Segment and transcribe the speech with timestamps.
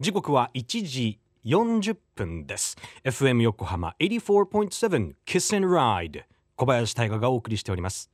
[0.00, 2.78] 時刻は1時40分です。
[3.04, 6.22] FM 横浜84.7 Kiss and Ride
[6.56, 8.10] 小林大賀がお送りしております。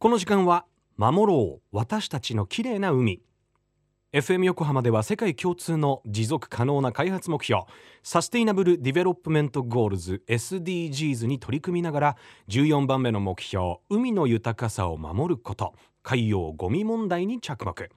[0.00, 0.64] この時間は
[0.96, 3.22] 守ろう私たちの綺麗な海。
[4.12, 7.62] FM 横浜では世界共通の持続可能な開発目標
[8.02, 12.16] Sustainable Development Goals SDGs に取り組みながら
[12.48, 17.90] 14番目の目標海の豊かさを守ること海洋ゴミ問題に着目。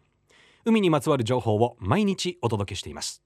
[0.65, 3.23] 海にまつわる情報を毎日お届けしています。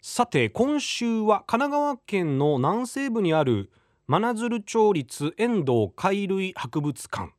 [0.00, 3.70] さて今週は神奈川県の南西部にある
[4.08, 7.32] 真鶴町立遠藤海類博物館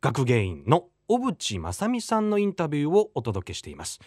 [0.00, 4.00] 学芸員の小渕正美さんのインタビューをお届けしています、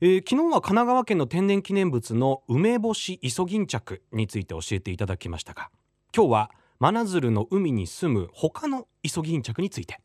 [0.00, 5.68] えー、昨日は神奈川県の天然記念物の梅干しイソギンチャクについて教えていただきましたが
[6.16, 10.00] 今日は真鶴の海に住む他のイソギンチャクについて。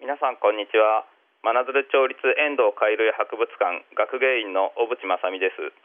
[0.00, 1.13] 皆さんこんにちは。
[1.44, 5.76] 真鶴町立遠藤海類博物館学芸員の小渕正美です。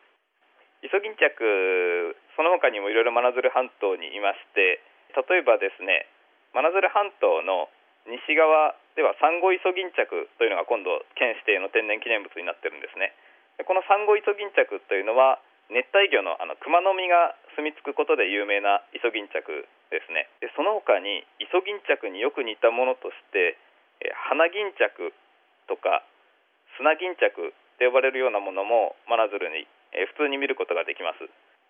[0.79, 4.79] イソギンチャクその他にもいろいろ真鶴半島にいまして
[5.19, 6.07] 例えばですね
[6.55, 7.67] 真鶴半島の
[8.07, 13.11] 西側ではサンゴイソギンチャクというのが今度県指定の天然記念物になってるんですね。
[13.67, 20.31] このサンゴイソギンチャクというのは熱帯魚のあのクマノミが住み着くことで有名なイソギンチャクですね。
[20.39, 23.59] でその他にイソギンチャクによく似たものとして
[24.15, 25.11] ハナギンチャク
[25.69, 26.01] とか
[26.81, 31.25] 砂ギンチャクと呼ばれるようなものも真鶴にえ普通に見ることができます。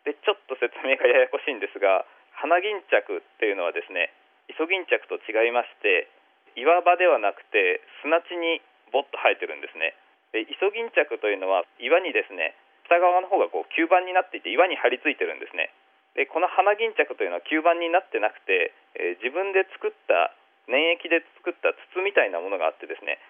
[0.08, 4.16] でちょっと説明がややこしいんですがハナギンチャクっていうのはですね
[4.48, 6.08] イソギンチャクと違いまして
[6.56, 8.64] 岩場ではなくて砂地に
[8.96, 9.96] ボッと生えてるんですね。
[10.32, 12.56] でイソギンチャクというのは岩にですね
[12.88, 15.70] 北側の方がこう吸盤になっていて岩に張り付いてるんですね。
[16.16, 20.34] でこのハナギンチャクというのは吸盤になってなくて、えー、自分で作った
[20.66, 23.22] 粘液で作った筒みたいなものがあってですね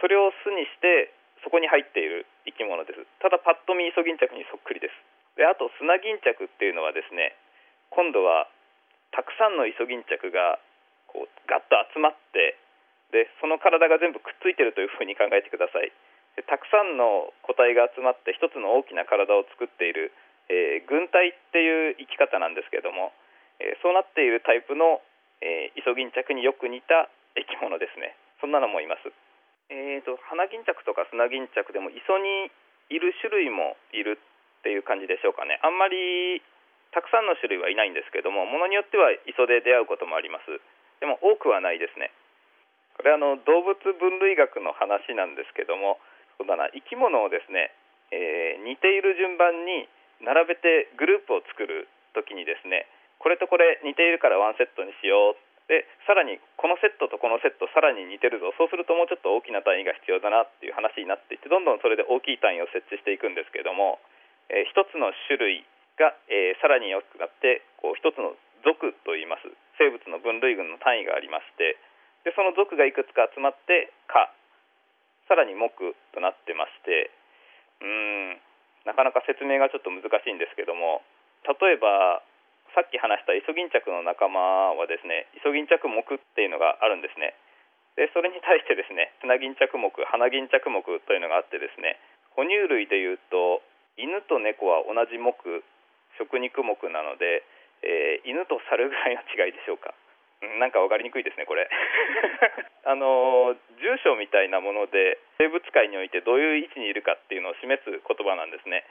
[0.00, 1.12] それを巣にして
[1.44, 3.00] そこに入っている生き物です。
[3.20, 4.96] ただパッと見イソギンチャクにそっくりです。
[5.36, 7.36] であと砂ギンチャクっていうのはですね
[7.92, 8.48] 今度は
[9.12, 10.60] たくさんのイソギンチャクが
[11.08, 12.56] こうガッと集まって
[13.10, 15.92] でその体が全部くっついてるというふうに考えてください。
[16.38, 20.14] でたくさんの個体が集まって一つの大きな体を作っている、
[20.48, 23.10] えー、軍隊っていう生き方なんですけれども、
[23.58, 25.02] えー、そうなっているタイプの、
[25.42, 28.14] えー、イソギンチャクによく似た生き物ですね。
[28.38, 29.10] そんなのもいます。
[29.70, 32.50] えーと、花巾着とか砂巾着でも磯に
[32.90, 35.62] いる種類もいるっていう感じでしょうかね。
[35.62, 36.42] あんまり
[36.90, 40.50] たくさんの種類はいないんですけどもものによっては磯で出会うこともあります。
[40.98, 42.10] でも多くはないですね。
[42.98, 45.96] これあの動物分類学の話なんですけども
[46.36, 47.72] そうだな生き物をですね、
[48.12, 49.88] えー、似ている順番に
[50.20, 52.84] 並べてグループを作る時にですね
[53.16, 58.50] これとこれ似ているからワンセットにしようでさらにこのセットとこのセットさらに似てるぞ。
[58.58, 64.02] そうするともうちょっと大きな単位が必要だなっていう話になっていってどんどんそれで大きい単位を設置していくんですけども、
[64.50, 65.62] えー、一つの種類
[65.94, 68.34] が、えー、さらに大きくなってこう一つの
[68.66, 69.46] 属といいます。
[69.78, 71.80] 生物の分類群の単位がありまして
[72.28, 74.28] でその属がいくつか集まって「か」
[75.24, 75.72] さらに「目」
[76.12, 77.08] となってまして
[77.80, 77.88] うー
[78.36, 78.40] ん
[78.84, 81.00] なかなか説明がちょっと難しいんですけども
[81.48, 82.20] 例えば
[82.74, 87.34] さっき話したイソギンチャクの仲間はですねイソギンチャク目っていうのがあるんですね。
[87.98, 91.98] でそれに対してですねスナギンチャク目ハナギンチャク目というのがあってですね
[92.38, 93.60] 哺乳類でいうと
[93.98, 95.34] 犬と猫は同じ目
[96.16, 97.42] 食肉目なので、
[97.82, 99.94] えー、犬と猿ぐらいの違いでしょうか。
[100.40, 101.68] なんか分かりにくいですねこれ。
[102.84, 108.84] あの住所みたいなもので生物界においてどういう位置にいるかっていうのを示す言葉なんですね。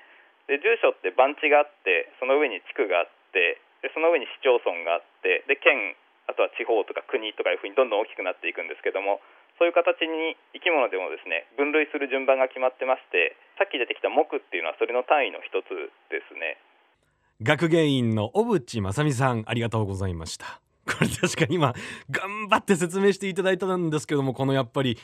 [0.45, 5.95] で住所って番地があってその上に地区があってでその上に市町村があってで県
[6.29, 9.19] あとは地方とか国とかいうふうにどんどん大きくなっていくんですけども
[9.57, 16.61] そういう形に生き物でもですね分類する順番が決まってましてさっき出てきた木っていうのはそれの単位の一つですね。
[17.41, 20.59] 学芸員の小渕正美さんありがとうございました。
[20.89, 21.73] これ 確かに今
[22.09, 24.97] 頑張って説明していただいたんですけどもこのやっぱり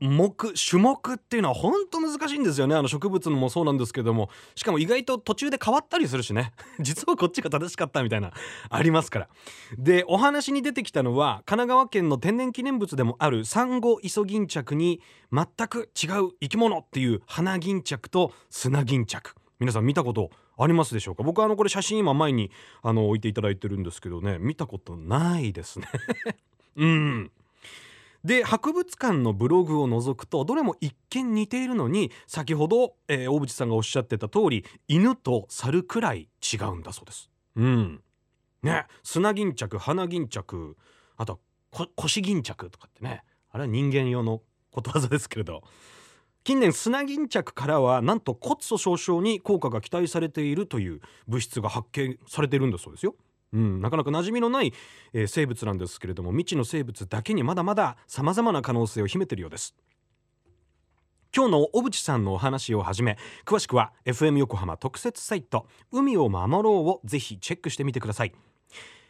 [0.00, 2.74] 目種目っていうのは本当難しいんですよね。
[2.74, 4.30] あの植物のもそうなんですけども。
[4.54, 6.52] しかも意外と途中で変わったりするしね。
[6.80, 8.32] 実はこっちが正しかったみたいな
[8.70, 9.28] ありますから。
[9.76, 15.00] でお話に出てきたのは神奈川県の天然記念物でもあるサンゴイソギンチャクに
[15.32, 19.34] 全く違う生き物っていう花ギンチャクと砂ギンチャク。
[19.58, 21.22] 皆さん見たことありますでしょうか？
[21.22, 22.50] 僕はあのこれ写真今前に
[22.82, 24.38] あの置いていただいてるんですけどね。
[24.38, 25.88] 見たことないですね。
[26.76, 27.32] うん。
[28.24, 37.30] で博物館のブログを覗くとどれも一見似ているのに先ほど、えー、大渕さんがおっしゃってた通り犬と猿くらい違うんだそうです。
[37.54, 38.02] うん。
[38.62, 38.86] ね。
[39.04, 40.76] 砂巾着花巾着
[41.16, 41.40] あと
[41.94, 43.22] 腰巾着とかってね。
[43.50, 45.62] あれは人間用のことわざですけれど。
[46.46, 53.16] 近年砂巾着からはなんと骨粗鬆症に効果が期待されているという物質が発見されてるんだそうですよ。
[53.52, 54.72] うん、なかなか馴染みのない、
[55.12, 59.74] えー、生物なんですけれども未知の生物だけにまだまだ様々な可能性を秘めているようです。
[61.34, 68.32] 今日の小渕さんのお話をはじめ詳しくは FM 横浜特設サイト海を守ろうをぜひチェックしてみてください。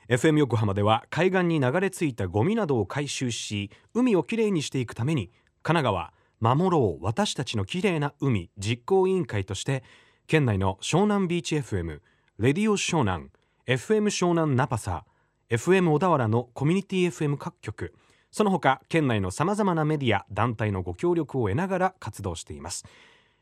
[0.09, 5.27] FM 横浜では海岸に流れ着いたゴミなどを回収し海をきれいにしていくために
[5.63, 9.83] 神奈川守ろう私たちのきれいな海実行委員会として
[10.27, 12.01] 県内の湘南ビーチ FM
[12.39, 13.31] レディオ湘南
[13.67, 15.05] FM 湘南ナパサ
[15.51, 17.95] FM 小田原のコミュニティ FM 各局
[18.31, 22.85] その他県内のさまざまなメディア団体のご協力を得ながら活動しています。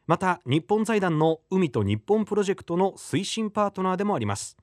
[0.07, 4.57] また日本財団の海と日本プロジェクトの推進パートナーでもあります。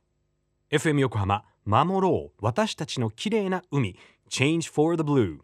[0.71, 3.97] FM 横浜守ろう私たちのきれいな海
[4.29, 5.39] Change for the Blue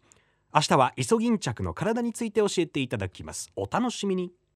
[0.58, 3.52] 明日はイソギンチャクの体について教えていただきます。
[3.56, 4.32] お楽しみに。